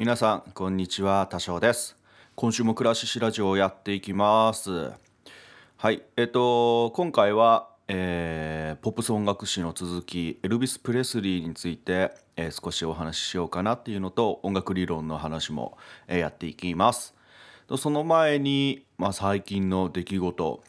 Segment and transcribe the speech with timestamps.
[0.00, 1.28] 皆さんこんにちは。
[1.30, 1.94] 多少です。
[2.34, 4.92] 今週も暮らししラジオをやっていきます。
[5.76, 6.02] はい。
[6.16, 15.76] えっと今回は、えーポップス音楽史の続きエルビス・プレスリーについて、えー少しお話ししようかなっていうのと音楽理論の話も、
[16.08, 17.14] えーやっていきます。
[17.76, 20.62] その前に、まあ、最近の出来事。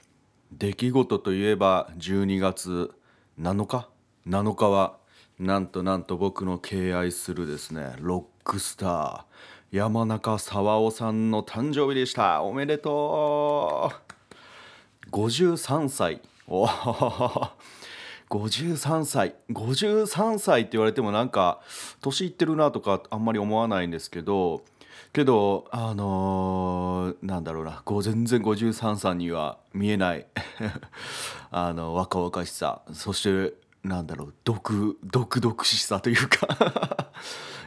[0.51, 2.91] 出来事といえば12月
[3.39, 3.87] 7日
[4.27, 4.97] ？7日は
[5.39, 9.23] なんとなんと僕の敬愛するですねロックスター
[9.71, 12.43] 山中沢夫さんの誕生日でした。
[12.43, 13.91] おめでと
[15.07, 15.09] う。
[15.11, 16.21] 53歳。
[16.47, 17.49] おー。
[18.29, 19.35] 53歳。
[19.49, 21.61] 53歳って言われてもなんか
[22.01, 24.63] 年いってるなとかあんまり思わないんですけど
[25.13, 27.83] けどあのーなんだろうな。
[28.01, 30.25] 全然53歳には見えない。
[31.51, 32.81] あの若々しさ。
[32.93, 33.53] そして
[33.83, 34.33] なんだろう。
[34.43, 36.47] 毒毒々しさというか。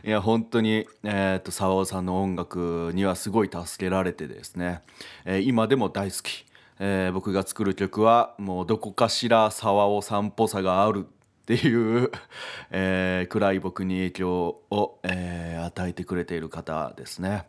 [0.06, 4.82] いや本当に、えー、と沢尾さんの音楽にはすごい助けられてですね、
[5.24, 6.44] えー今でも大好き、
[6.78, 12.10] えー僕が作る曲はもうどこかしら沢尾さんっぽさがあるっていう、
[12.70, 17.46] えー暗い僕に影響を、えー与えてくれている方ですね。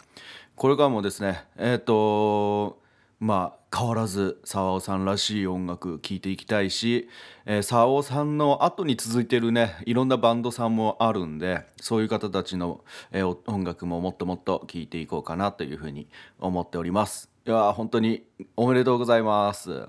[0.56, 2.80] これからもですねえっ、と
[3.20, 7.10] まあ変わらず沢尾さんらしい音楽聴いていきたいし、
[7.46, 16.08] えー、沢尾さんの後に続いてるねいろんなバンドさんもあるんでそういう方たちの、えー音楽ももっともっと聴いていこうかなというふうに
[16.40, 17.30] 思っております。
[17.46, 18.24] いや本当に
[18.56, 19.88] おめでとうございます。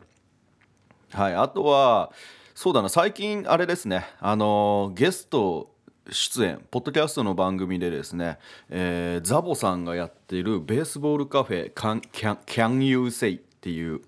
[1.13, 2.13] はい、あとは
[2.55, 5.71] そうだな最近あれですねあのゲスト
[6.11, 14.01] 出演ポッドキャストの番組でですね、えーザボさんがやっているベースボールカフェ Can, Can, Can You Say っていう、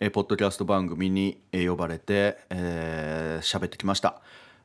[0.00, 4.20] えーポッドキャスト番組に、えー呼ばれて喋、えー喋ってきました。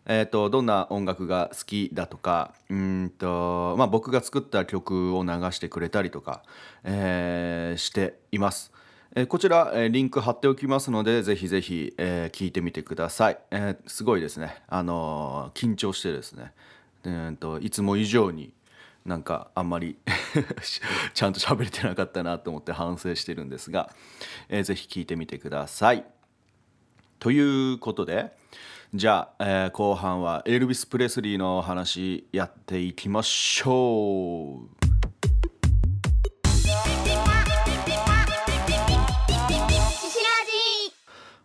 [0.08, 6.42] えー、とどんな音楽が好きだとかうんと、まあ、僕が作った曲を流してくれたりとか、
[6.84, 8.72] えーしています。
[9.14, 16.51] えーこちら、えーリンク貼っておきますのでぜひぜひ、えー聞いてみてください、えーすごいですね、あのー緊張してですね
[17.03, 18.53] でえーといつも以上に
[19.06, 19.97] なんかあんまり
[21.13, 23.89] ちゃんと喋れてなかったなと思って反省してるんですが、
[24.50, 26.06] えーぜひ聞いてみてください。
[27.19, 27.39] とい
[27.73, 28.35] うことで
[28.94, 34.69] じゃあ、えー後半はエルビス・プレスリーの話やっていきましょう。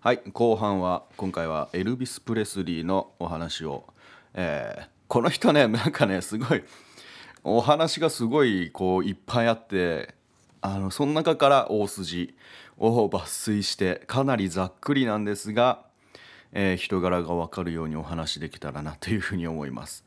[0.01, 3.87] はい後半は今回はエルビス・プレスリーのお話を、
[4.35, 6.65] えーこの人ねなんかねすごい
[7.49, 10.17] お話がすごいこういっぱいあって
[10.61, 12.35] あのその中から大筋
[12.77, 15.85] を抜粋してかなりざっくりなんですが、
[16.51, 20.05] えー人柄が分かるようにお話できたらなというふうに思います。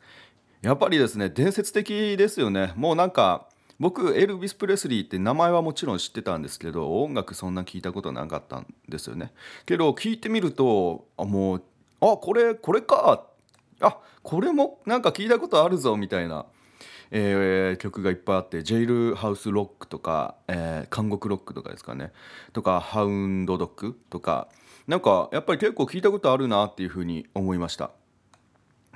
[0.62, 2.74] やっぱりですね伝説的ですよね。
[2.76, 3.48] もうなんか
[3.80, 9.32] 僕エルビス・プレスリーって名前はもちろん知ってたんですけど音楽そんな聞いたことなかったんですよね。
[9.66, 11.64] けど聞いてみるとあもう
[12.02, 13.24] あこれこれか。
[13.80, 16.46] あこれもなんか聞いたことあるぞみたいな、
[17.12, 22.12] えー曲がいっぱいあってジェイルハウスロックとか、えー監獄ロックとかですかね
[22.54, 24.48] とかハウンドドッグとか
[24.88, 27.92] なんかやっぱり結構聞いたことあるなっていうふうに思いました。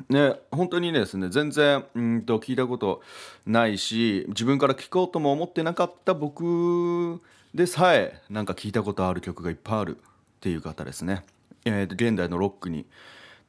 [0.10, 3.02] ね、本当にですね全然うんと聞いたこと
[3.46, 7.22] ないし自分から聞こうとも思ってなかった僕
[7.54, 10.00] でさえなんか聞いたことある曲がいっぱいあるっ
[10.40, 11.24] ていう方ですね。
[11.66, 12.86] えー現代のロックに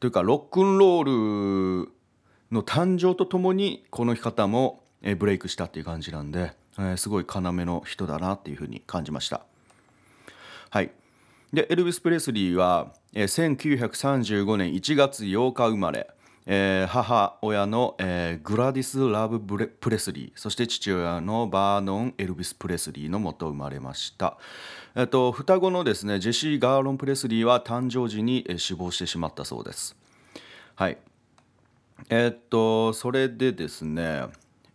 [0.01, 1.93] というかロックンロール
[2.55, 4.83] の誕生とともにこの方も
[5.19, 9.43] ブレイクしたっていう感じなんで、えーすごい要の人だなっていうふうに感じました。
[10.71, 10.91] はい、
[11.53, 16.09] でエルビス・プレスリーは、えー1935年1月8日生まれ、
[16.47, 24.39] えー母親の、えーグラディス・ラブ・ブレプレスリーそして父親のバーノン・エルビス・プレスリーのもと生まれました、
[24.95, 29.97] えっと双子のですねジェシー・ガーロン・プレスリーは誕生時に、えー死亡してしまったそうです。
[30.77, 30.99] はい。
[32.11, 34.27] えーっとそれでですね、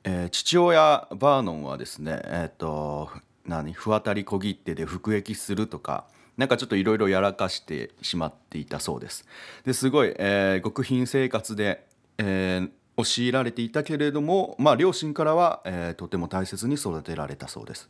[0.04, 3.10] えー父親バーノンはですねえーっと
[3.46, 6.06] 何不渡り小切手で服役するとか
[6.38, 9.26] なんかちょっといろいろやらかしてしまっていたそうです。
[9.66, 11.86] ですごい、えー極貧生活で、
[12.18, 17.90] えーを強いられていたけれども、まあ、両親からは、えーとても大切に育てられたそうです。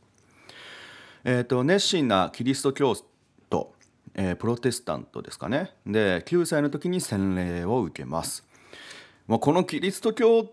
[1.23, 2.95] えー、と熱心なキリスト教
[3.49, 3.73] 徒、
[4.15, 5.71] えープロテスタントですかね。
[5.85, 8.48] で9歳の時に洗礼を受けます。
[9.29, 10.51] もうこのキリスト教っ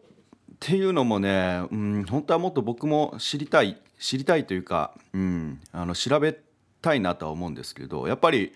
[0.61, 6.39] ていうのもね、うん、本当はもっと僕も知りたい知りたいというか、うん、あの調べ
[6.83, 8.53] たいなとは思うんですけどやっぱり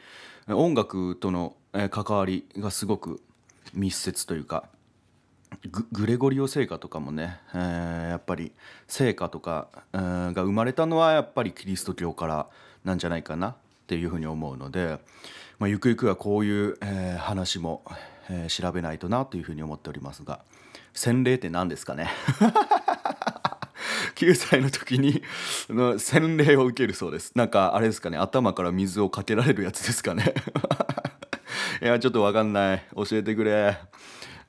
[0.47, 1.57] 音楽との
[1.89, 3.23] 関わりがすごく
[3.73, 4.65] 密接というか
[5.71, 8.53] ググレゴリオ聖歌とかもね、えーやっぱり
[8.89, 12.47] 聖歌とか、えーが生まれたのはやっぱりキリスト教から
[12.85, 13.55] なんじゃないかなっ
[13.87, 14.99] ていうふうに思うので、
[15.61, 17.85] まあ、ゆくゆくはこういう、えー話も、
[18.31, 20.41] えー調べないとなというふうに思っておりますが
[20.95, 22.09] 洗礼って何ですかね？
[24.17, 25.23] 9歳の時に
[25.69, 27.33] の洗礼を受けるそうです。
[27.35, 28.19] なんかあれですかね？
[28.19, 30.35] 頭から水をかけられるやつですかね？
[31.83, 32.85] いやちょっと分かんない。
[32.95, 33.79] 教えてくれ。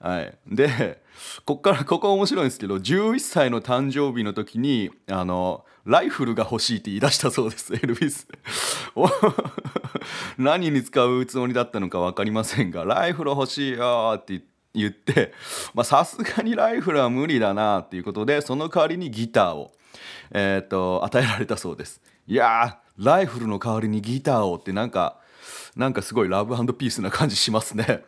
[0.02, 0.38] はい。
[0.48, 1.02] で
[1.46, 8.28] こっからここ面白いんですけど11歳の誕生日の時にあのライフルが欲しいって言い出したそうですエルビス。
[10.38, 14.42] 何に使うつもりだったのか分かりませんがライフル欲しいよって
[14.74, 15.34] 言って
[15.84, 19.72] さすがにライフルは無理だなっていうことでその代わりにギターを、
[20.32, 22.02] えー、と与えられたそうです。
[22.28, 25.18] いやーライフルの代わりにギターをってなんか
[25.76, 28.04] なんかすごいラブピースな感じしますね、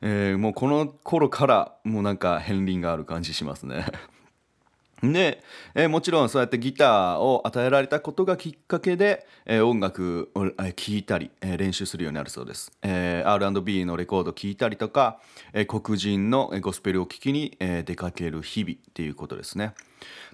[0.00, 3.86] えーもうこの頃からもうなんか片鱗がある感じしますね。
[5.02, 5.42] で、
[5.74, 15.20] えーもちろんそうやってギターを与えられたことがきっかけで、えー音楽を聴、えーいたり、えー練習するようになるそうです、えー R&B のレコード聴いたりとか、
[15.52, 19.74] えー黒人のゴスペルを聴きに、えー出かける日々っていうことですね。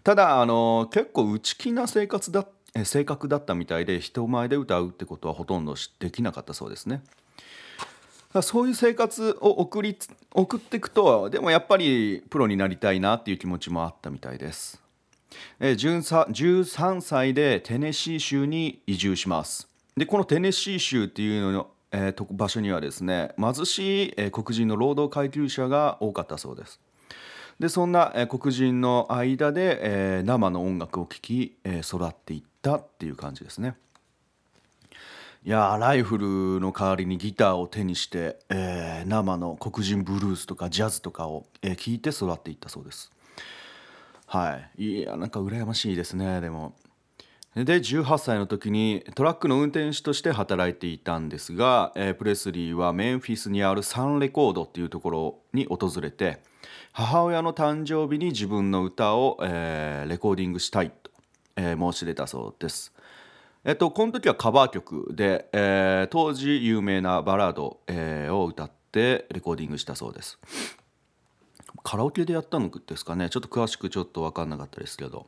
[0.04, 7.02] ただあの結構内気な生活だえー性格だったみたいで人前で歌うってことはほとんどできなかったそうですね。
[8.40, 9.98] そういう生活を送り
[10.34, 14.80] 送っていくとでもやっぱりプロになりたいなっていう気持ちもあったみたいです。
[15.60, 19.68] えー13歳でテネシー州に移住します。
[19.96, 26.80] でこのテネシー州っていうの、えーと場所にはですね貧しい、えー黒人の労働階級者が多かったそうです。
[27.58, 33.74] でそんな、えー黒人の間で、えー生の音楽を聴き、えー育っていったっていう感じですね。
[35.44, 43.10] いやライフルの代わりにギターを手にして、えー生の黒人ブルースとかジャズとかを、えー聴いて育っていったそうです。
[44.26, 45.00] はい。
[45.00, 46.74] いやなんか羨ましいですねでも。
[47.56, 56.38] で18歳の時にトラックの運転手として働いていたんですが、えープレスリーはメンフィスにあるサンレコードっていうところに訪れて
[56.92, 61.10] 母親の誕生日に自分の歌を、えーレコーディングしたいと、
[61.56, 62.92] えー申し出たそうです。
[63.64, 70.40] えっと、この時はカバー曲で、えー当時有名なバラード、えーを歌ってレコーディングしたそうです。
[71.84, 73.30] カラオケでやったのですかね？
[73.30, 75.26] ちょっと詳しくちょっと分かんなかったですけど。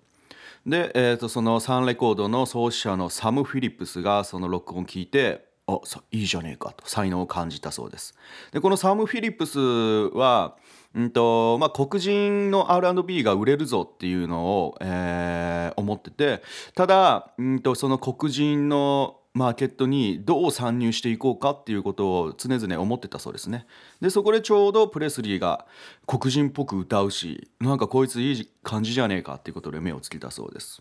[0.66, 5.78] で、えー、とそのサンレコードの創始者のサム・フィリップスがその録音を聞いてあ
[6.10, 8.14] いいじゃねえかと才能を感じたそうです。
[8.50, 10.56] でこのサム・フィリップスは
[10.94, 16.42] うんとまあ、黒人の R&B が売れるぞっていうのを、えー思ってて
[16.74, 23.66] ただうんとその黒人のマーケットにどう参入していこうかっていうことを常々思ってたそうですね。
[24.00, 25.66] でそこでちょうどプレスリーが
[26.06, 30.80] 黒人っぽく歌うしなんかこいついい感じじゃねえかっていうことで目をつけたそうです。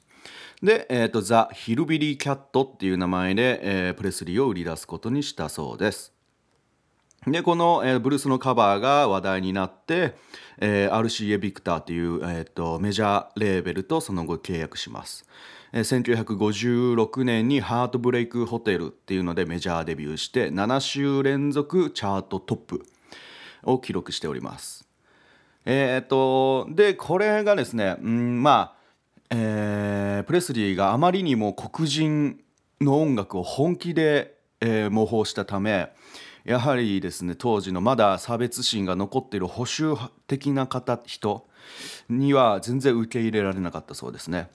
[0.62, 6.13] で、えーとザ・ヒルビリー・キャットっていう名前で、えープレスリーを売り出すことにしたそうです。
[7.28, 10.16] でこの、えーブルースのカバーが話題になって、
[10.60, 15.26] えー RCA ビクターという、えーとメジャーレーベルとその後契約します、
[15.72, 22.86] えー1956年に「ハートブレイクホテル」っていうのでメジャーデビューして7週連続チャートトップ
[23.64, 24.86] を記録しております。
[25.66, 28.76] えー、とでこれがですね、うん、まあ、
[29.30, 32.40] えープレスリーがあまりにも黒人
[32.82, 35.94] の音楽を本気で、えー模倣したため
[36.46, 39.98] やはりですね当時のまだ差別心が残っている保守
[40.28, 41.48] 的な方人
[42.10, 44.50] には全然受け入れられなかったそうですね。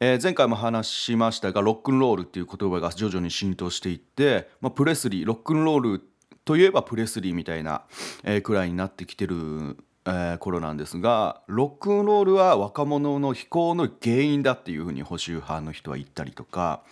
[0.00, 6.02] えー前回も話しましたがロックンロールっていう言葉が徐々に浸透していって、まあ、プレスリーロックンロール
[6.44, 7.82] といえばプレスリーみたいな、
[8.24, 9.76] えーくらいになってきてる、
[10.10, 16.82] えー頃なんですがロックンロールは若者の非行の原因だっていうふうに保守派の人は言ったりとか、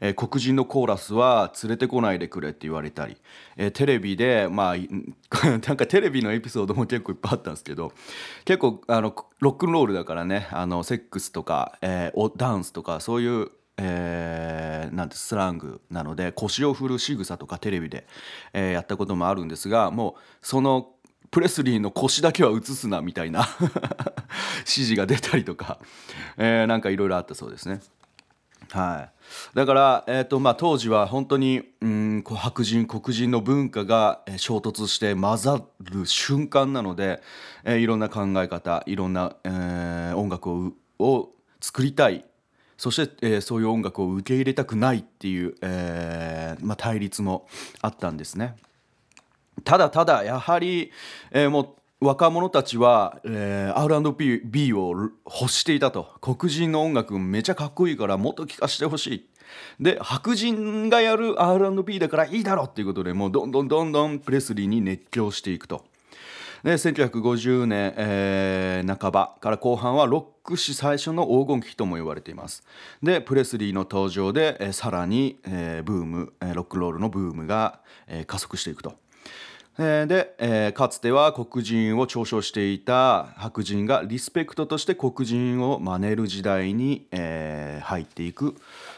[0.00, 3.16] えー黒人のコーラスは連れてこないでくれって言われたり、
[3.56, 4.76] えーテレビでまあ
[5.46, 7.92] なんかテレビのエピソードも結構いっぱいあったんですけど
[8.44, 18.06] 結構あのロックンロールだからねあのセックスとか、えーダンスとかそういうえーなんてスラングなので腰を振る仕草とかテレビで、
[18.52, 20.88] えーやったこともあるんですがもうその
[21.32, 23.48] プレスリーの腰だけは映すなみたいな
[24.60, 25.78] 指示が出たりとか、
[26.36, 27.80] えーなんかいろいろあったそうですね。
[28.70, 29.08] は
[29.54, 37.22] い、だから、えーとまあ、当時は本当にうんこう白人黒人の文化が衝突して混ざる瞬間なので、
[37.64, 42.26] えーいろんな考え方いろんな、えー音楽をを作りたい
[42.76, 47.48] そして、えーそういう音楽を受け入れたくないっていう、えーまあ、対立も
[47.80, 48.54] あったんですね。
[49.64, 50.90] ただただやはり、
[51.30, 56.08] えーもう若者たちは、えー、R&B を欲していたと。
[56.20, 59.28] 黒人の音楽めちゃかっこいいからもっと聴かせてほしい。
[59.78, 65.84] で白人がやる R&B だからいいだろうっていうことでもうどんどんどんどんプレスリーに熱狂していくと。
[66.64, 72.64] で1950年、えー、半ばから後半はロック史最初の黄金期とも言われています。
[73.00, 79.01] でプレスリーの登場で、えー、さらに、えー、ブーム、えー、ロックロールのブームが、えー、加速していくと。
[79.78, 88.54] えー、で、えー、かつては黒人を嘲笑していた白人がリスペクトとして黒人を真似る時代に、えー、入っていく、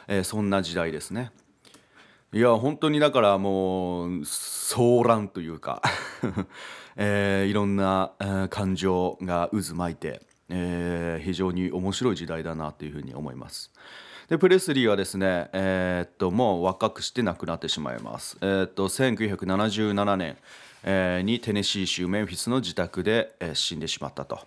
[0.09, 1.31] えー、そんな時代ですね。
[2.33, 5.81] いや本当にだからもう騒乱というか
[6.97, 13.73] えー、いろんな、えー、感情が渦巻いて、えー、非常に面白い時代だなというふうに思います。
[14.29, 18.39] でプレスリーはですね、えー、っともう若くして亡くなってしまいます。
[18.41, 20.37] えー、っと1977年、
[20.83, 24.41] えー、にテネシー州メンフィスの自宅で、えー、死んでしまったと。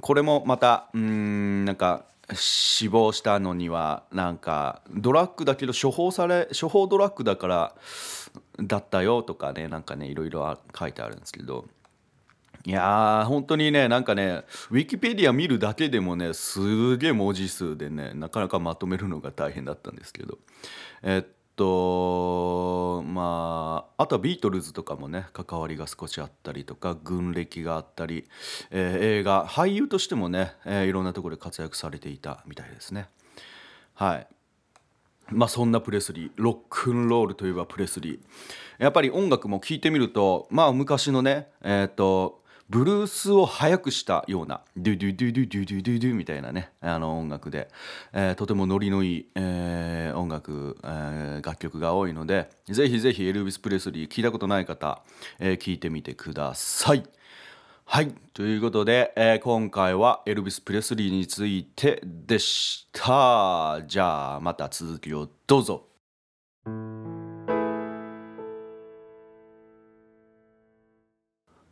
[0.00, 2.04] これもまたうんなんか
[2.34, 7.74] 死亡したのにはなんかドラッグだけど処方され処方ドラッグだから
[8.60, 11.66] だったよとかねなんかねいろいろ書いてあるんですけど
[12.66, 14.42] いやー本当にねなんかね
[14.72, 20.38] ウィキペディア見るだけでもねすげえ文字数でねなかなかまとめるのが大変だったんですけど。
[21.02, 28.26] えっとまああとはビートルズとかもね関わりが少しあったりとか軍歴があったり、
[28.70, 33.08] えー、映画俳優としてもね、えー、いろんなところで活躍されていたみたいですね。
[33.94, 34.26] はい。
[35.30, 38.82] まあそんなプレスリーロックンロールといえばプレスリー。
[38.82, 47.68] やっぱり音楽も聴いてみるとまあ昔のねえっ、とブルースを速くしたようなドゥドゥドゥドゥドゥドゥドゥドゥみたいなねあの音楽で、
[48.12, 55.02] えー、とてもノリのいい、えー、音楽、えー、楽曲が多いのでぜひぜひエルビス・プレスリー聞いたことない方、
[55.38, 57.04] えー、聞いてみてください。
[57.88, 63.80] はいということで、えー、今回はエルビス・プレスリーについてでした。
[63.86, 65.86] じゃあまた続きをどうぞ。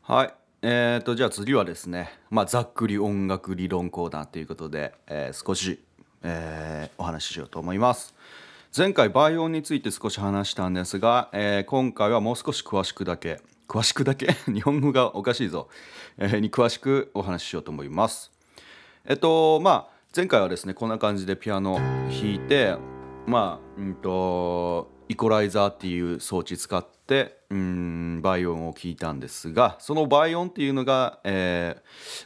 [0.03, 0.44] はい。
[0.67, 5.79] えーと、じゃあ次はですね、まあ、ざっくり音楽理論コーナーということで、えー、少し、
[6.23, 8.15] えー、お話ししようと思います。
[8.75, 14.29] 前回倍音について少し話したんですが、えー、今回はもう少し詳しくだけ詳しくだけ？
[14.51, 15.69] 日本語がおかしいぞ、
[16.17, 18.33] えー、に詳しくお話ししようと思います。
[19.05, 21.75] えっとまあ前回はですねこんな感じでピアノ
[22.09, 22.75] 弾いて
[23.27, 31.77] まあうんとイコライザーっていう装置使ってうん倍音を聞いたんですがその倍音っていうのが、え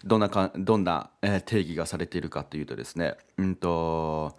[0.04, 4.36] ー、どんなかどんな、えー、定義がされているかというとですねうんと、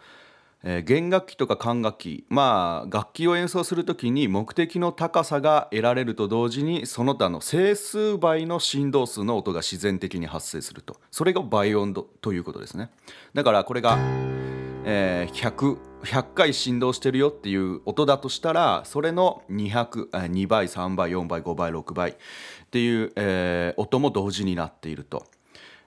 [0.64, 10.98] えー、弦楽器とか管楽器まあ楽器を演奏する時に目的の高さが得られると同時にその他の整数倍の振動数の音が自然的に発生すると。
[11.12, 12.90] それが倍音ということですね。
[13.34, 13.98] だからこれが
[14.86, 22.16] えー、100, 100回振動してるよっていう音だとしたらそれの202倍3倍4倍5倍6倍っ
[22.72, 25.26] ていう、えー、音も同時になっていると。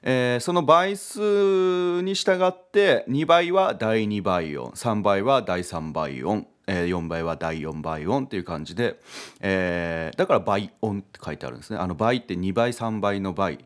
[0.05, 8.99] えー、その倍数に従って2倍は第2倍音3倍は第3倍音、えー、4倍は第4倍音っていう感じで、
[9.41, 13.59] えー、だから倍音って書いてあるんですねあの倍って2倍3倍の倍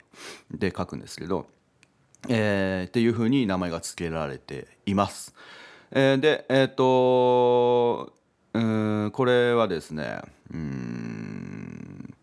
[0.50, 1.46] で書くんですけど
[2.28, 5.34] えー、っていうふうに名前が付けられています。
[5.92, 8.12] えー、でえっ、と
[8.52, 10.20] うんこれはですね
[10.52, 12.14] うん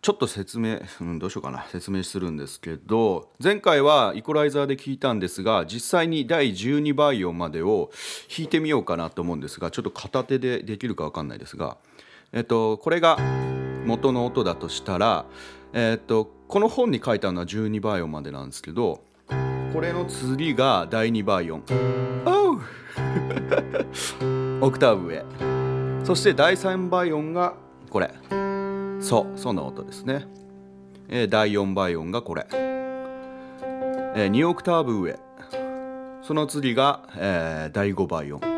[0.00, 7.92] ちょっと説明、うん、どうしようかな説明するんですけど前回はイコライザーで聞いたんですが実際に第12倍音までを
[8.28, 11.76] 弾いてみようかなと思うんですがちょっと片手でできるか分かんないですが、
[12.32, 13.16] えっと、これが
[13.84, 15.24] 元の音だとしたら、
[15.72, 19.02] えっとこの本に書いてあるのは12倍音までなんですけど
[19.72, 21.62] これの次が第2倍音。
[24.60, 25.24] オクターブ上。
[26.04, 27.54] そして第3倍音が
[27.88, 28.10] これ。
[29.00, 30.28] そうそんな音ですね、
[31.08, 35.18] えー、第4倍音がこれ、えー、2オクターブ上。
[36.22, 38.51] その次が、えー、第5倍音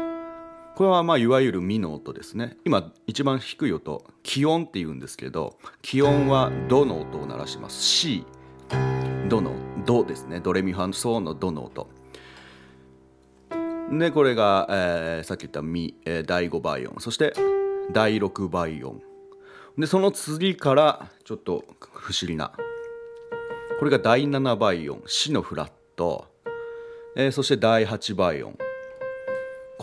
[0.76, 2.56] これはまあいわゆるミの音ですね。
[2.64, 8.24] 今一番低い音気温って言うんですけど気温はドの音を鳴らします？C
[9.28, 9.52] ドの？
[9.86, 10.40] ドですね。
[10.40, 11.88] ドレミファンソーのドの音。
[13.92, 16.98] でこれが、えー、さっき言ったミ、えー、第5倍音。
[17.00, 17.34] そして
[17.92, 19.00] 第6倍音。
[19.78, 22.52] でその次からちょっと不思議な。
[23.78, 25.02] これが第7倍音。
[25.06, 26.26] シのフラット、
[27.16, 28.56] えー、そして第8倍音。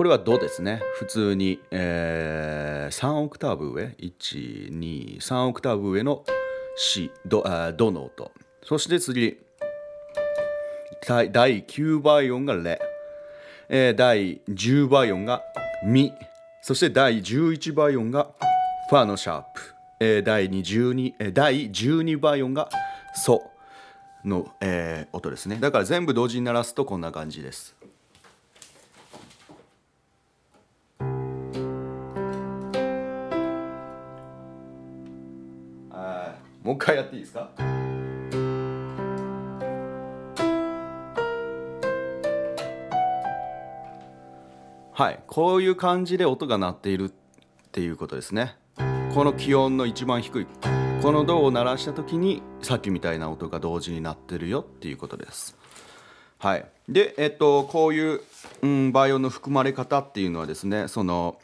[0.01, 0.81] これはドですね？
[0.95, 6.23] 普通に、えー、3オクターブ上？123オクターブ上の
[6.75, 8.31] シドあドの音？
[8.63, 9.37] そして次
[11.07, 12.81] 第9倍音がレ、
[13.69, 15.43] えー第10倍音が
[15.85, 16.11] ミ
[16.63, 18.31] そして第11倍音が
[18.89, 19.61] ファのシャープ、
[19.99, 22.69] えー第22、えー第12倍音が
[23.13, 23.43] ソ
[24.25, 25.57] の、えー音ですね。
[25.57, 27.75] だから全部同時に鳴らすとこんな感じです。
[36.63, 37.49] もう一回やっていいですか？
[44.93, 47.11] はいこういう感じで音が鳴っているっ
[47.71, 48.55] ていうことですね。
[49.15, 50.47] この気温の一番低い。
[51.01, 55.57] この銅を鳴らした時にさっきみたいな音が同時に鳴ってるよっていうことです。
[56.37, 56.65] はい。
[56.87, 58.21] でえっとこういう、
[58.61, 61.39] うん、バイオの含まれ方っていうのはですねその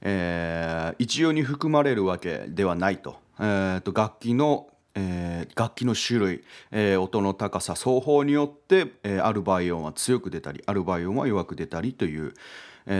[0.00, 12.34] えー一様に含まれるわけではないと,、えーと楽器の、えー楽器の種類、えー音の高さ双方によって、えーあるバイオンは強く出たりあるバイオンは弱く出たりという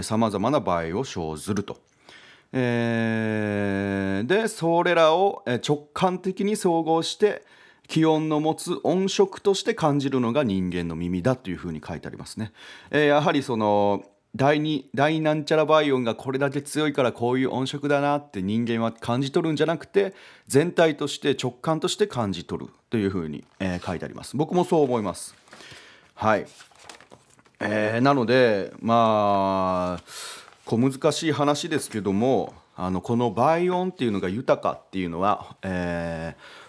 [0.02, 1.78] さまざまな場合を生ずると。
[2.52, 7.44] えーでそれらを直感的に総合して
[7.86, 12.52] 気温の持つ音色として感じるのが人間の耳だというふうに書いてありますね。
[12.90, 14.04] えやはりその
[14.36, 20.14] 第二第なんちゃらバイオンがこれだけ強いからこういう音色だなって人間は感じ取るんじゃなくて
[20.46, 24.36] 全体として直感として感じ取るというふうに、えー書いてあります。
[24.36, 25.34] 僕もそう思います。
[26.14, 26.46] はい。
[27.60, 30.02] えーなのでまあ
[30.66, 36.68] 小難しい話ですけどもあのこの倍音っていうのが豊かっていうのは、えー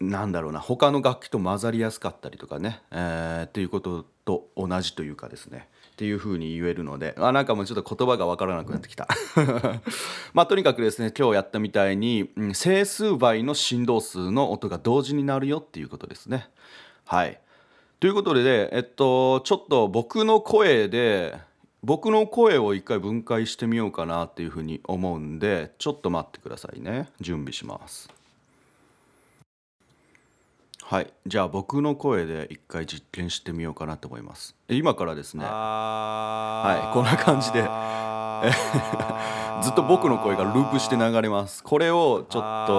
[0.00, 9.06] なんだろうな他の楽器と混ざりやすかったりとかね、えーっていうことと同じというかですねっていうふうに言えるのであなんかもうちょっと言葉が分からなくなってきた。
[10.34, 16.48] まあとにかくですね今日やったみたいに、整数倍の振動数の音が同時になるよっていうことですね。
[17.06, 17.38] はい。
[18.00, 21.38] ということで、えっと、ちょっと僕の声で
[21.84, 27.08] 僕の声を一回分解してみようかなっていうふうに思うんでちょっと待ってくださいね。
[27.20, 28.08] 準備します。
[30.86, 31.10] はい。
[31.26, 34.54] じゃあ僕の声で一回実験してみようかなと思います。
[34.68, 35.42] え今からですね。
[35.42, 36.92] はい。
[36.92, 37.62] こんな感じで。
[39.62, 41.64] ずっと僕の声がループして流れます。
[41.64, 42.74] これをちょっと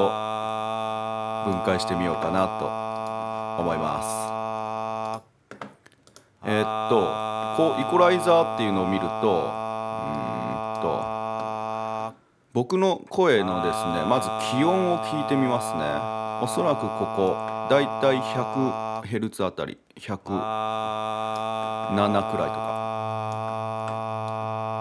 [1.50, 4.08] 分解してみようかなと思います。
[6.44, 7.02] えーっと
[7.58, 12.14] こうイコライザーっていうのを見るとうーんと
[12.54, 15.82] 僕の声のですねまず気温を聞いてみますね。
[16.44, 20.08] おそらくここだいたい100ヘルツあたり107
[22.32, 22.62] くらいとか。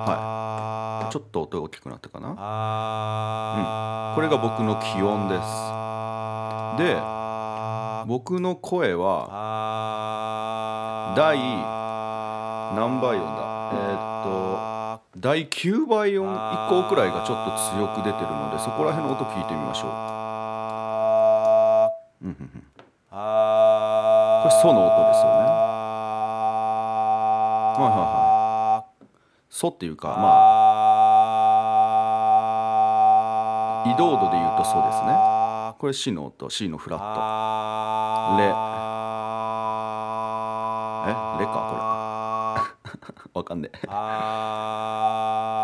[0.07, 1.12] はい。
[1.12, 2.29] ちょっと音が大きくなったかな。
[2.31, 2.37] うん。
[4.16, 5.42] これが僕の気温です。
[6.79, 6.97] で
[8.07, 9.29] 僕の声は
[11.16, 11.38] 第
[12.77, 13.44] 何倍音だ？
[13.73, 14.35] えーっと
[15.16, 16.37] 第9倍音以
[16.68, 19.90] 降くらいがちょっと強く出てるのでそこら辺の音聞いてみましょう。
[22.27, 22.64] うんうんうん。
[24.44, 25.46] これソの音ですよね。
[27.72, 29.07] はいはいはい。
[29.48, 30.14] ソっていうかま
[33.87, 35.14] あ移動度で言うとソですね。
[35.78, 37.07] これ C の音 C のフラット。
[38.37, 38.44] レ。
[38.44, 38.48] え？
[41.40, 41.80] レかこ
[42.92, 43.87] れ わかんねえ。
[43.87, 43.94] ま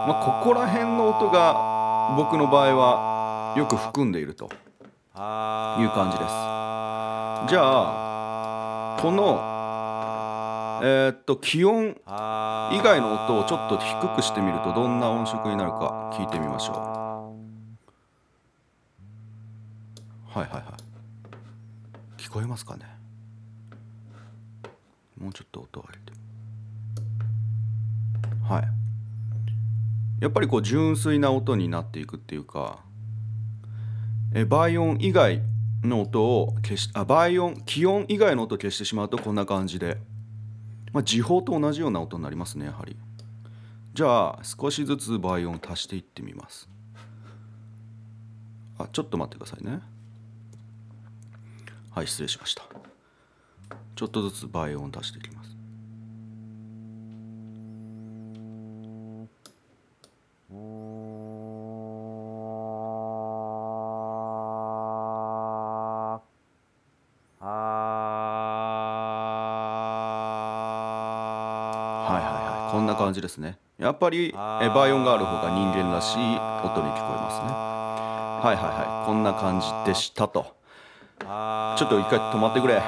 [0.09, 4.51] あここら辺の音が僕の場合はよく含んでいるという
[5.91, 6.31] 感じです。
[7.51, 7.61] じゃ
[8.07, 8.10] あ
[9.01, 16.77] このえーっと気温以外の音をちょっと低くしてみるとどんな音色になるか聞いてみましょう。
[20.39, 22.21] はいはいはい。
[22.21, 22.85] 聞こえますかね？
[25.19, 26.13] もうちょっと音を上げて。
[28.49, 28.65] はい。
[30.21, 32.81] やっぱりこう純粋な音になっていくっていうか
[34.35, 35.41] え倍音以外
[35.83, 39.99] の音を消しあ倍音気温以外の音を消してしまうとこんな感じで、
[40.93, 42.97] まあ、時報と同じような音になりますねやはり。
[43.93, 46.69] じゃあ少しずつ倍音を足していってみます。
[48.79, 49.81] あちょっと待ってくださいね。
[51.91, 52.63] はい失礼しました。
[53.97, 55.40] ちょっとずつ倍音を足していきます。
[73.11, 73.59] 感じですね。
[73.79, 77.51] やっぱりえ倍音がある方が人間らしい音に聞こえますね。
[77.51, 79.07] はいはいはい。
[79.07, 80.57] こんな感じでしたと。
[81.19, 82.75] ちょっと一回止まってくれ。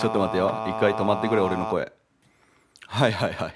[0.00, 0.64] ちょっと待ってよ。
[0.68, 1.92] 一回止まってくれ俺の声。
[2.88, 3.52] はいはいはい。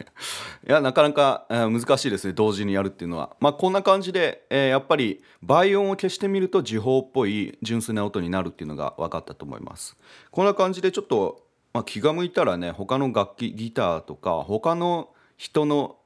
[0.69, 2.33] いやなかなか、えー難しいですね。
[2.33, 3.35] 同時にやるっていうのは。
[3.41, 9.97] まあこんな感じで、えーやっぱり倍音を消してみると時報っぽい純粋な音になるっていうのが分かったと思います。
[10.31, 15.97] こんな感じでちょっと、まあ、気が向いたらね他の楽器ギターとか他の人の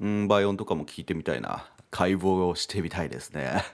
[0.00, 3.64] うん、倍音とかも聞いてみたいな解剖をしてみたいですね。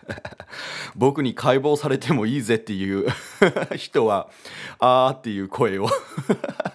[0.97, 3.09] 僕に解剖されてもいいぜっていう
[3.77, 4.29] 人は
[4.79, 5.89] あーっていう声を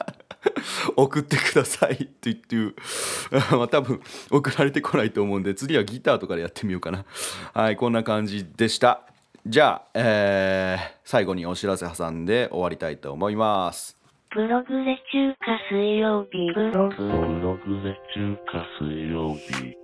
[0.96, 2.76] 送ってくださいって言っていう
[3.52, 7.06] まあ多分送られてこないと思うんで次はギターとかでやってみようかな。
[7.54, 9.02] はいこんな感じでした。
[9.48, 13.99] じゃあ、えー最後にお知らせ挟んで終わりたいと思います。
[14.32, 19.76] プログレ中華水曜日ブログプログレ中華水曜日。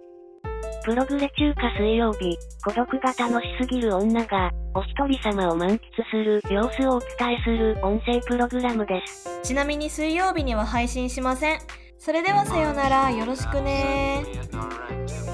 [0.86, 5.80] プログレ中華水曜日、孤独が楽しすぎる女が、お一人様を満喫
[6.12, 9.42] する様子をお伝えする音声プログラムです。
[9.42, 11.58] ちなみに水曜日には配信しません。
[11.98, 14.24] それではさようなら、よろしくね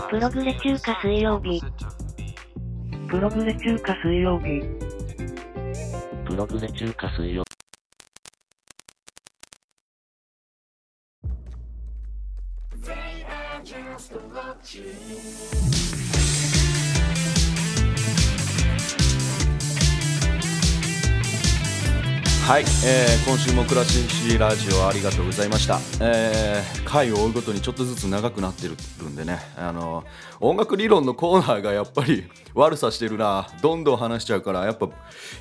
[0.10, 1.62] プログレ中華水曜日、
[3.10, 4.62] プログレ中華水曜日。
[6.26, 7.61] プログレ中華水曜日。
[12.84, 12.90] は
[22.60, 28.76] い、えー今週もクラシシラジオありがとうございました、えー回を追うごとにちょっとずつ長くなってる
[29.10, 29.40] んでね。
[29.56, 30.04] あの
[30.42, 33.48] 音楽理論のコーナーがやっぱり 悪さしてるな。
[33.62, 34.90] どんどん話しちゃうからやっぱ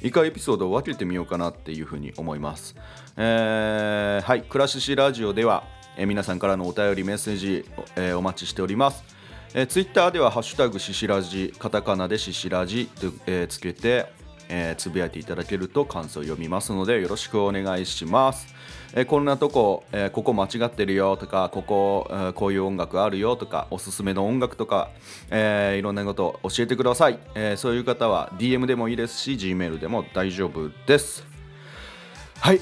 [0.00, 2.76] 一回エピソードを分けてみようかなっていうふうに思います、
[3.16, 5.64] えーはいクラシシラジオでは、
[5.96, 7.64] え皆さんからのお便りメッセージ、
[7.96, 9.20] えお待ちしております。
[9.52, 14.06] えー、ツイッターでは「ハッシュタグししらじ」カタカナでししらじと、えつけて、
[14.48, 18.54] えつぶやいていただけると感想を読みますのでよろしくお願いします、
[18.94, 24.90] えーこんなとこ、えーここ間違ってるよとかここ、えーこういう音楽あるよとかおすすめの音楽とか、
[25.30, 31.24] えいろんなこと教えてください、えそういう方は DM でもいいですし Gmail でも大丈夫です。
[32.38, 32.60] はい。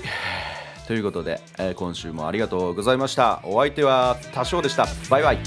[0.88, 3.42] ということで、えー今週もありがとうございました。
[3.44, 4.86] お相手は多少でした。
[5.10, 5.38] バイバイ。